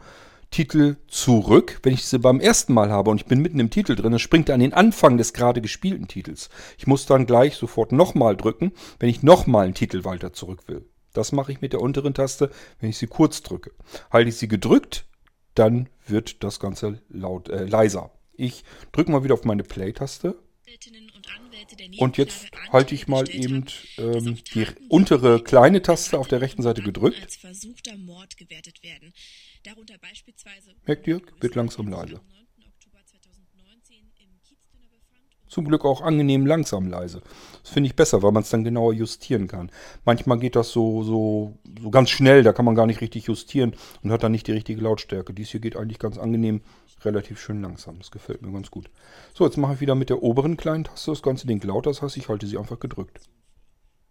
[0.51, 1.79] Titel zurück.
[1.83, 4.19] Wenn ich sie beim ersten Mal habe und ich bin mitten im Titel drin, dann
[4.19, 6.49] springt er an den Anfang des gerade gespielten Titels.
[6.77, 10.85] Ich muss dann gleich sofort nochmal drücken, wenn ich nochmal einen Titel weiter zurück will.
[11.13, 13.71] Das mache ich mit der unteren Taste, wenn ich sie kurz drücke.
[14.11, 15.05] Halte ich sie gedrückt,
[15.55, 18.11] dann wird das Ganze laut, äh, leiser.
[18.33, 20.35] Ich drücke mal wieder auf meine Play-Taste.
[21.97, 23.65] Und jetzt halte ich mal eben
[23.97, 27.39] ähm, die untere kleine Taste auf der rechten Seite gedrückt.
[30.85, 32.21] Merkt ihr, wird langsam leise.
[35.49, 37.21] Zum Glück auch angenehm langsam leise.
[37.63, 39.71] Das finde ich besser, weil man es dann genauer justieren kann.
[40.05, 43.75] Manchmal geht das so, so, so ganz schnell, da kann man gar nicht richtig justieren
[44.03, 45.33] und hat dann nicht die richtige Lautstärke.
[45.33, 46.61] Dies hier geht eigentlich ganz angenehm,
[47.01, 47.97] relativ schön langsam.
[47.97, 48.91] Das gefällt mir ganz gut.
[49.33, 51.89] So, jetzt mache ich wieder mit der oberen kleinen Taste das ganze Ding lauter.
[51.89, 53.19] Das heißt, ich halte sie einfach gedrückt.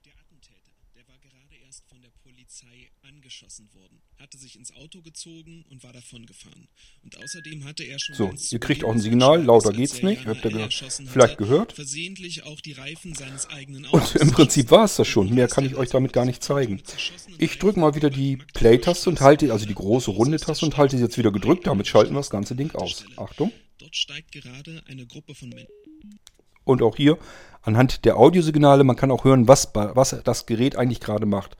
[0.04, 5.02] Der Attentäter, der war gerade erst von der Polizei angeschossen worden, hatte sich ins Auto
[5.02, 6.68] gezogen und war davon gefahren.
[7.02, 10.44] Und außerdem hatte er schon So, ihr kriegt auch ein Signal, lauter geht's nicht, habt
[10.44, 10.68] ihr ge
[11.06, 11.72] vielleicht gehört.
[11.72, 15.34] versehentlich auch die Reifen seines eigenen Und Autos im Prinzip war es das schon.
[15.34, 16.82] Mehr kann ich euch damit gar nicht zeigen.
[17.38, 20.96] Ich drücke mal wieder die Play-Taste und halte, also die große runde Taste und halte
[20.96, 21.66] sie jetzt wieder gedrückt.
[21.66, 23.04] Damit schalten wir das ganze Ding aus.
[23.16, 23.52] Achtung.
[23.78, 25.68] Dort steigt gerade eine Gruppe von Menschen.
[26.64, 27.18] Und auch hier
[27.62, 31.56] anhand der Audiosignale, man kann auch hören, was, was das Gerät eigentlich gerade macht.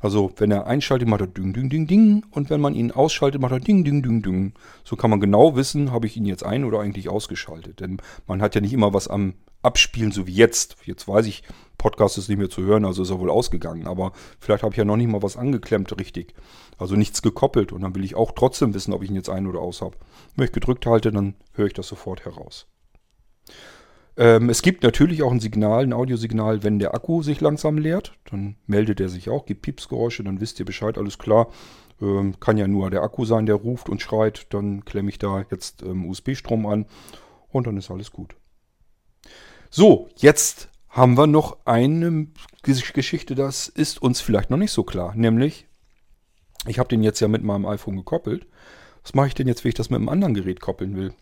[0.00, 2.24] Also wenn er einschaltet, macht er ding, ding, ding, ding.
[2.30, 4.52] Und wenn man ihn ausschaltet, macht er ding, ding, ding, ding.
[4.84, 7.80] So kann man genau wissen, habe ich ihn jetzt ein- oder eigentlich ausgeschaltet.
[7.80, 10.76] Denn man hat ja nicht immer was am Abspielen, so wie jetzt.
[10.84, 11.42] Jetzt weiß ich,
[11.78, 13.86] Podcast ist nicht mehr zu hören, also ist er wohl ausgegangen.
[13.86, 16.34] Aber vielleicht habe ich ja noch nicht mal was angeklemmt richtig.
[16.78, 17.72] Also nichts gekoppelt.
[17.72, 19.96] Und dann will ich auch trotzdem wissen, ob ich ihn jetzt ein- oder aus habe.
[20.36, 22.66] Wenn ich gedrückt halte, dann höre ich das sofort heraus.
[24.16, 28.14] Ähm, es gibt natürlich auch ein Signal, ein Audiosignal, wenn der Akku sich langsam leert.
[28.30, 31.48] Dann meldet er sich auch, gibt Piepsgeräusche, dann wisst ihr Bescheid, alles klar.
[32.00, 34.46] Ähm, kann ja nur der Akku sein, der ruft und schreit.
[34.50, 36.86] Dann klemme ich da jetzt ähm, USB-Strom an
[37.48, 38.36] und dann ist alles gut.
[39.70, 42.28] So, jetzt haben wir noch eine
[42.62, 45.14] Geschichte, das ist uns vielleicht noch nicht so klar.
[45.14, 45.66] Nämlich,
[46.66, 48.46] ich habe den jetzt ja mit meinem iPhone gekoppelt.
[49.02, 51.12] Was mache ich denn jetzt, wenn ich das mit einem anderen Gerät koppeln will?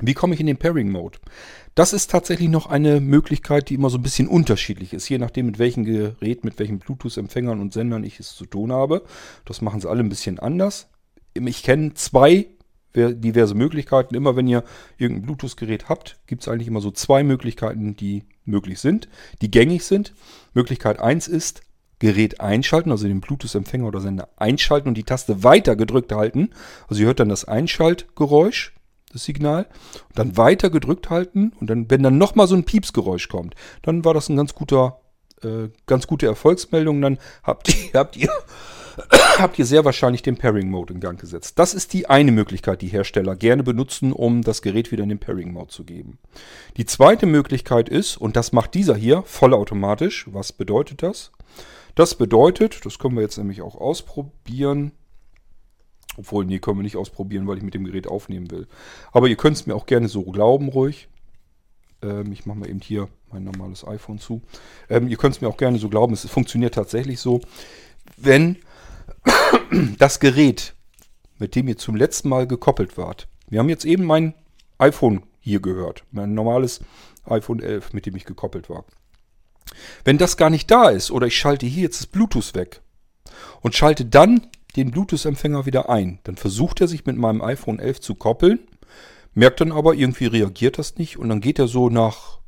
[0.00, 1.18] Wie komme ich in den Pairing-Mode?
[1.74, 5.46] Das ist tatsächlich noch eine Möglichkeit, die immer so ein bisschen unterschiedlich ist, je nachdem,
[5.46, 9.02] mit welchem Gerät, mit welchen Bluetooth-Empfängern und Sendern ich es zu tun habe.
[9.44, 10.88] Das machen sie alle ein bisschen anders.
[11.34, 12.48] Ich kenne zwei
[12.94, 14.14] diverse Möglichkeiten.
[14.14, 14.64] Immer wenn ihr
[14.98, 19.08] irgendein Bluetooth-Gerät habt, gibt es eigentlich immer so zwei Möglichkeiten, die möglich sind,
[19.42, 20.12] die gängig sind.
[20.54, 21.62] Möglichkeit 1 ist,
[22.00, 26.50] Gerät einschalten, also den Bluetooth-Empfänger oder Sender einschalten und die Taste weiter gedrückt halten.
[26.88, 28.72] Also ihr hört dann das Einschaltgeräusch
[29.12, 29.66] das Signal,
[30.08, 34.04] und dann weiter gedrückt halten und dann, wenn dann nochmal so ein Piepsgeräusch kommt, dann
[34.04, 35.00] war das ein ganz guter,
[35.42, 37.00] äh, ganz gute Erfolgsmeldung.
[37.00, 38.30] Dann habt ihr, habt ihr,
[39.38, 41.58] habt ihr sehr wahrscheinlich den Pairing-Mode in Gang gesetzt.
[41.58, 45.18] Das ist die eine Möglichkeit, die Hersteller gerne benutzen, um das Gerät wieder in den
[45.18, 46.18] Pairing-Mode zu geben.
[46.76, 50.26] Die zweite Möglichkeit ist, und das macht dieser hier vollautomatisch.
[50.30, 51.32] Was bedeutet das?
[51.96, 54.92] Das bedeutet, das können wir jetzt nämlich auch ausprobieren.
[56.16, 58.66] Obwohl, nee, können wir nicht ausprobieren, weil ich mit dem Gerät aufnehmen will.
[59.12, 61.08] Aber ihr könnt es mir auch gerne so glauben, ruhig.
[62.02, 64.42] Ähm, ich mache mal eben hier mein normales iPhone zu.
[64.88, 67.40] Ähm, ihr könnt es mir auch gerne so glauben, es funktioniert tatsächlich so.
[68.16, 68.56] Wenn
[69.98, 70.74] das Gerät,
[71.38, 74.34] mit dem ihr zum letzten Mal gekoppelt wart, wir haben jetzt eben mein
[74.78, 76.80] iPhone hier gehört, mein normales
[77.24, 78.84] iPhone 11, mit dem ich gekoppelt war.
[80.04, 82.80] Wenn das gar nicht da ist oder ich schalte hier jetzt das Bluetooth weg
[83.60, 86.18] und schalte dann den Bluetooth-Empfänger wieder ein.
[86.24, 88.60] Dann versucht er sich mit meinem iPhone 11 zu koppeln,
[89.34, 92.38] merkt dann aber, irgendwie reagiert das nicht und dann geht er so nach,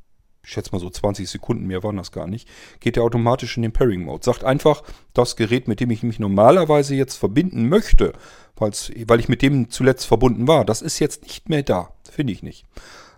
[0.45, 2.49] ich schätze mal so 20 Sekunden, mehr waren das gar nicht,
[2.81, 4.25] geht er automatisch in den Pairing-Mode.
[4.25, 4.83] Sagt einfach,
[5.15, 8.13] das Gerät, mit dem ich mich normalerweise jetzt verbinden möchte,
[8.57, 11.93] weil ich mit dem zuletzt verbunden war, das ist jetzt nicht mehr da.
[12.11, 12.65] Finde ich nicht.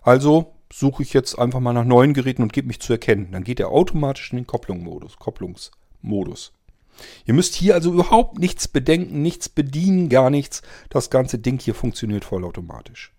[0.03, 3.29] Also suche ich jetzt einfach mal nach neuen Geräten und gebe mich zu erkennen.
[3.33, 5.19] Dann geht er automatisch in den Kopplungsmodus.
[5.19, 6.53] Kopplungsmodus.
[7.25, 10.63] Ihr müsst hier also überhaupt nichts bedenken, nichts bedienen, gar nichts.
[10.89, 13.13] Das ganze Ding hier funktioniert vollautomatisch.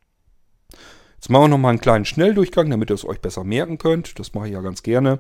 [1.15, 4.19] Jetzt machen wir nochmal einen kleinen Schnelldurchgang, damit ihr es euch besser merken könnt.
[4.19, 5.19] Das mache ich ja ganz gerne,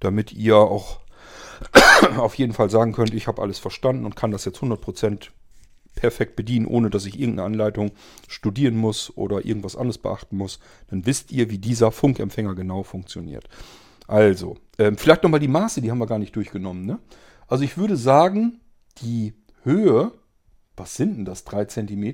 [0.00, 1.00] damit ihr auch
[2.16, 5.28] auf jeden Fall sagen könnt, ich habe alles verstanden und kann das jetzt 100%
[5.94, 7.92] perfekt bedienen, ohne dass ich irgendeine Anleitung
[8.28, 10.58] studieren muss oder irgendwas anderes beachten muss.
[10.90, 13.48] Dann wisst ihr, wie dieser Funkempfänger genau funktioniert.
[14.06, 16.84] Also, ähm, vielleicht nochmal die Maße, die haben wir gar nicht durchgenommen.
[16.84, 16.98] Ne?
[17.46, 18.60] Also ich würde sagen,
[18.98, 20.12] die Höhe,
[20.76, 22.04] was sind denn das, 3 cm?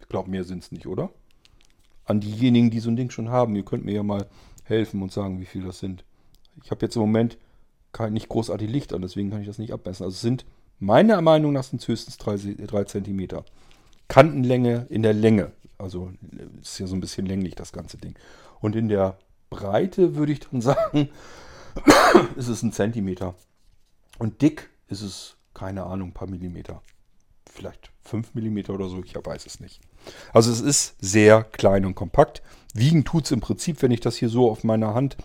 [0.00, 1.10] Ich glaube, mehr sind es nicht, oder?
[2.04, 4.26] An diejenigen, die so ein Ding schon haben, ihr könnt mir ja mal
[4.64, 6.04] helfen und sagen, wie viel das sind.
[6.62, 7.38] Ich habe jetzt im Moment
[7.92, 10.04] kein, nicht großartig Licht an, deswegen kann ich das nicht abmessen.
[10.04, 10.44] Also es sind,
[10.78, 13.28] meiner Meinung nach, sind höchstens 3, 3 cm.
[14.08, 15.52] Kantenlänge in der Länge.
[15.78, 16.12] Also
[16.60, 18.14] ist ja so ein bisschen länglich, das ganze Ding.
[18.60, 19.18] Und in der
[19.50, 21.08] Breite würde ich dann sagen,
[22.36, 23.34] ist es ein Zentimeter.
[24.18, 26.82] Und dick ist es, keine Ahnung, ein paar Millimeter.
[27.50, 29.80] Vielleicht 5 Millimeter oder so, ich weiß es nicht.
[30.32, 32.42] Also es ist sehr klein und kompakt.
[32.74, 35.16] Wiegen tut es im Prinzip, wenn ich das hier so auf meiner Hand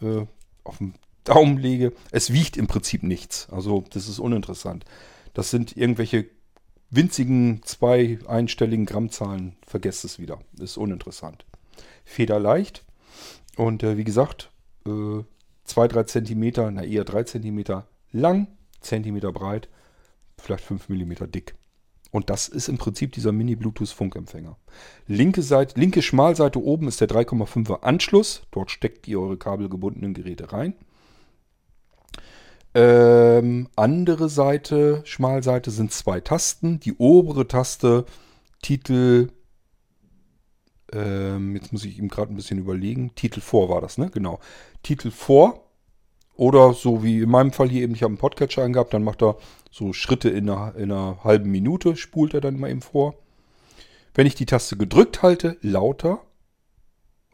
[0.00, 0.26] äh,
[0.62, 0.94] auf dem
[1.24, 1.92] Daumen lege.
[2.10, 3.48] Es wiegt im Prinzip nichts.
[3.50, 4.84] Also das ist uninteressant.
[5.32, 6.26] Das sind irgendwelche
[6.90, 9.56] winzigen zwei einstelligen Grammzahlen.
[9.66, 10.38] Vergesst es wieder.
[10.58, 11.44] Ist uninteressant.
[12.04, 12.84] Federleicht.
[13.56, 14.50] Und äh, wie gesagt,
[14.86, 18.48] 2-3 äh, Zentimeter, na eher 3 Zentimeter lang,
[18.80, 19.68] Zentimeter breit,
[20.38, 21.54] vielleicht 5 mm dick.
[22.10, 24.56] Und das ist im Prinzip dieser Mini-Bluetooth-Funkempfänger.
[25.08, 28.42] Linke, Seite, linke Schmalseite oben ist der 3,5er Anschluss.
[28.52, 30.74] Dort steckt ihr eure kabelgebundenen Geräte rein.
[32.72, 36.78] Ähm, andere Seite, Schmalseite, sind zwei Tasten.
[36.78, 38.04] Die obere Taste,
[38.62, 39.30] Titel,
[40.92, 43.12] ähm, jetzt muss ich ihm gerade ein bisschen überlegen.
[43.16, 44.08] Titel vor war das, ne?
[44.10, 44.38] Genau.
[44.84, 45.63] Titel vor
[46.36, 49.22] oder so wie in meinem Fall hier eben, ich habe einen Podcatcher eingehabt, dann macht
[49.22, 49.36] er
[49.70, 53.14] so Schritte in einer, in einer halben Minute, spult er dann mal eben vor.
[54.14, 56.20] Wenn ich die Taste gedrückt halte, lauter.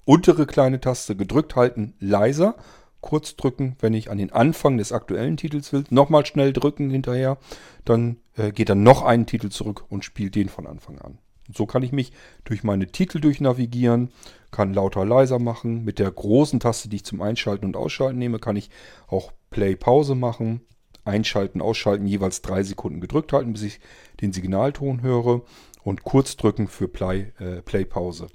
[0.04, 2.56] Untere kleine Taste gedrückt halten, leiser.
[3.00, 5.84] kurz drücken, wenn ich an den Anfang des aktuellen Titels will.
[5.90, 7.38] Nochmal schnell drücken hinterher.
[7.84, 11.18] Dann äh, geht dann noch einen Titel zurück und spielt den von Anfang an.
[11.50, 12.12] Und so kann ich mich
[12.44, 14.12] durch meine Titel durchnavigieren,
[14.52, 15.84] kann lauter leiser machen.
[15.84, 18.70] Mit der großen Taste, die ich zum Einschalten und Ausschalten nehme, kann ich
[19.08, 20.60] auch Play-Pause machen.
[21.04, 23.80] Einschalten, Ausschalten jeweils drei Sekunden gedrückt halten, bis ich
[24.20, 25.42] den Signalton höre.
[25.82, 28.28] Und kurz drücken für Play, äh, Play-Pause.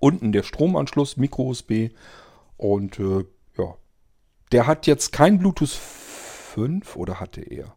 [0.00, 1.90] Unten der Stromanschluss, Micro-USB.
[2.56, 3.24] Und äh,
[3.56, 3.76] ja,
[4.50, 7.76] der hat jetzt kein Bluetooth 5 oder hatte er?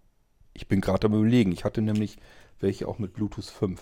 [0.54, 1.52] Ich bin gerade am überlegen.
[1.52, 2.18] Ich hatte nämlich
[2.60, 3.82] welche auch mit Bluetooth 5.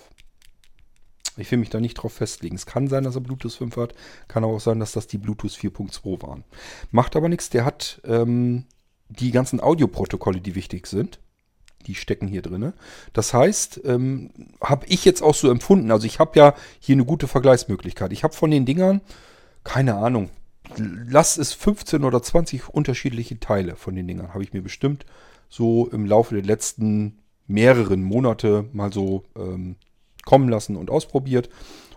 [1.37, 2.55] Ich will mich da nicht drauf festlegen.
[2.55, 3.93] Es kann sein, dass er Bluetooth 5 hat.
[4.27, 6.43] Kann aber auch sein, dass das die Bluetooth 4.2 waren.
[6.91, 7.49] Macht aber nichts.
[7.49, 8.65] Der hat ähm,
[9.09, 11.19] die ganzen Audioprotokolle, die wichtig sind.
[11.87, 12.73] Die stecken hier drin.
[13.13, 15.91] Das heißt, ähm, habe ich jetzt auch so empfunden.
[15.91, 18.11] Also ich habe ja hier eine gute Vergleichsmöglichkeit.
[18.11, 19.01] Ich habe von den Dingern,
[19.63, 20.29] keine Ahnung,
[20.77, 24.33] lass es 15 oder 20 unterschiedliche Teile von den Dingern.
[24.33, 25.05] Habe ich mir bestimmt
[25.49, 29.75] so im Laufe der letzten mehreren Monate mal so ähm,
[30.25, 31.49] kommen lassen und ausprobiert.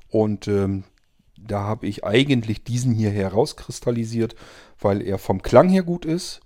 [0.09, 0.85] Und ähm,
[1.37, 4.35] da habe ich eigentlich diesen hier herauskristallisiert,
[4.81, 6.41] weil er vom Klang her gut ist,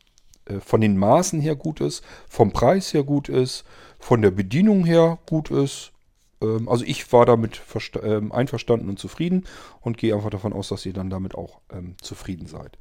[0.46, 3.64] äh, von den Maßen her gut ist, vom Preis her gut ist,
[3.98, 5.92] von der Bedienung her gut ist.
[6.40, 7.60] Ähm, also ich war damit
[8.02, 9.44] ähm, einverstanden und zufrieden
[9.80, 12.78] und gehe einfach davon aus, dass ihr dann damit auch ähm, zufrieden seid.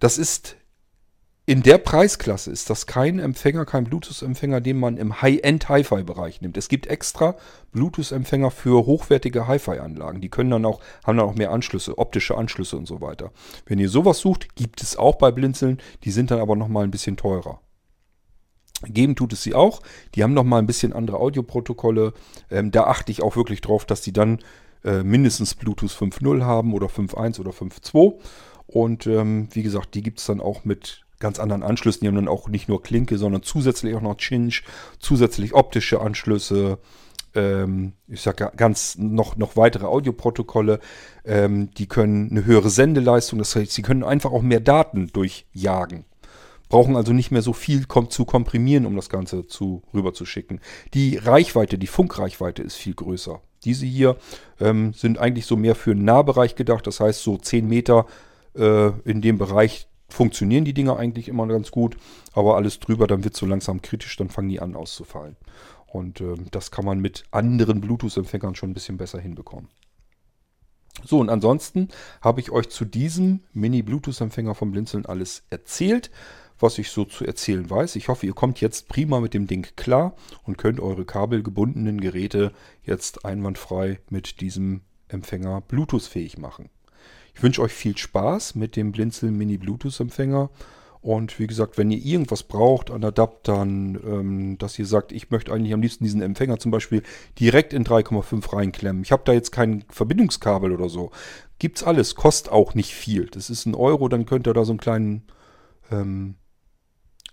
[0.00, 0.56] Das ist
[1.48, 6.58] in der Preisklasse ist das kein Empfänger, kein Bluetooth-Empfänger, den man im High-End Hi-Fi-Bereich nimmt.
[6.58, 7.36] Es gibt extra
[7.72, 10.20] Bluetooth-Empfänger für hochwertige Hi-Fi-Anlagen.
[10.20, 13.32] Die können dann auch, haben dann auch mehr Anschlüsse, optische Anschlüsse und so weiter.
[13.64, 15.78] Wenn ihr sowas sucht, gibt es auch bei Blinzeln.
[16.04, 17.62] Die sind dann aber nochmal ein bisschen teurer.
[18.84, 19.80] Geben tut es sie auch.
[20.16, 22.12] Die haben nochmal ein bisschen andere Audioprotokolle.
[22.50, 24.40] Ähm, da achte ich auch wirklich drauf, dass die dann
[24.84, 28.18] äh, mindestens Bluetooth 5.0 haben oder 5.1 oder 5.2.
[28.66, 32.00] Und ähm, wie gesagt, die gibt es dann auch mit ganz anderen Anschlüssen.
[32.00, 34.62] Die haben dann auch nicht nur Klinke, sondern zusätzlich auch noch Cinch,
[34.98, 36.78] zusätzlich optische Anschlüsse.
[37.34, 40.80] Ähm, ich sage ganz noch, noch weitere Audioprotokolle.
[41.24, 46.04] Ähm, die können eine höhere Sendeleistung, das heißt, sie können einfach auch mehr Daten durchjagen.
[46.68, 49.82] Brauchen also nicht mehr so viel zu komprimieren, um das Ganze zu
[50.24, 50.60] schicken.
[50.92, 53.40] Die Reichweite, die Funkreichweite ist viel größer.
[53.64, 54.16] Diese hier
[54.60, 56.86] ähm, sind eigentlich so mehr für den Nahbereich gedacht.
[56.86, 58.06] Das heißt, so 10 Meter
[58.54, 61.96] äh, in dem Bereich, funktionieren die Dinger eigentlich immer ganz gut,
[62.32, 65.36] aber alles drüber, dann wird es so langsam kritisch, dann fangen die an auszufallen.
[65.86, 69.68] Und äh, das kann man mit anderen Bluetooth-Empfängern schon ein bisschen besser hinbekommen.
[71.04, 71.88] So, und ansonsten
[72.20, 76.10] habe ich euch zu diesem Mini-Bluetooth-Empfänger vom Blinzeln alles erzählt,
[76.58, 77.96] was ich so zu erzählen weiß.
[77.96, 82.52] Ich hoffe, ihr kommt jetzt prima mit dem Ding klar und könnt eure kabelgebundenen Geräte
[82.82, 86.68] jetzt einwandfrei mit diesem Empfänger Bluetooth-fähig machen.
[87.38, 90.50] Ich wünsche euch viel Spaß mit dem Blinzeln Mini Bluetooth Empfänger.
[91.00, 95.52] Und wie gesagt, wenn ihr irgendwas braucht an Adaptern, ähm, dass ihr sagt, ich möchte
[95.52, 97.04] eigentlich am liebsten diesen Empfänger zum Beispiel
[97.38, 99.04] direkt in 3,5 reinklemmen.
[99.04, 101.12] Ich habe da jetzt kein Verbindungskabel oder so.
[101.60, 103.26] Gibt's alles, kostet auch nicht viel.
[103.26, 105.22] Das ist ein Euro, dann könnt ihr da so einen kleinen
[105.92, 106.34] ähm,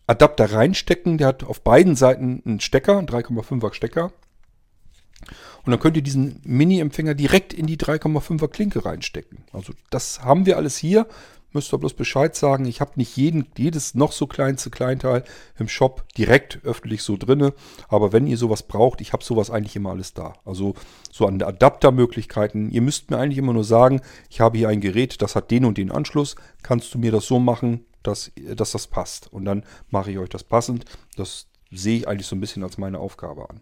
[0.05, 1.17] Adapter reinstecken.
[1.17, 4.11] Der hat auf beiden Seiten einen Stecker, einen 3,5er Stecker.
[5.65, 9.39] Und dann könnt ihr diesen Mini-Empfänger direkt in die 3,5er Klinke reinstecken.
[9.51, 11.07] Also das haben wir alles hier.
[11.53, 12.65] Müsst ihr bloß Bescheid sagen.
[12.65, 15.23] Ich habe nicht jeden, jedes noch so kleinste Kleinteil
[15.57, 17.53] im Shop direkt öffentlich so drinne.
[17.87, 20.33] Aber wenn ihr sowas braucht, ich habe sowas eigentlich immer alles da.
[20.43, 20.75] Also
[21.11, 22.69] so an Adaptermöglichkeiten.
[22.71, 25.63] Ihr müsst mir eigentlich immer nur sagen, ich habe hier ein Gerät, das hat den
[25.63, 26.35] und den Anschluss.
[26.61, 29.31] Kannst du mir das so machen, dass, dass das passt?
[29.31, 30.83] Und dann mache ich euch das passend.
[31.15, 33.61] Das sehe ich eigentlich so ein bisschen als meine Aufgabe an.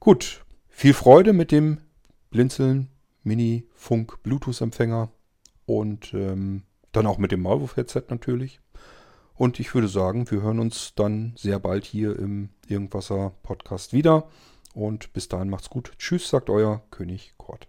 [0.00, 0.41] Gut,
[0.82, 1.78] viel Freude mit dem
[2.30, 2.88] Blinzeln
[3.22, 5.12] Mini Funk Bluetooth Empfänger
[5.64, 8.58] und ähm, dann auch mit dem Maulwurf-Headset natürlich.
[9.36, 14.28] Und ich würde sagen, wir hören uns dann sehr bald hier im Irgendwasser Podcast wieder.
[14.74, 15.92] Und bis dahin macht's gut.
[15.98, 17.68] Tschüss, sagt euer König Kurt.